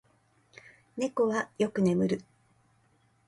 [0.97, 2.23] 猫はよく眠る。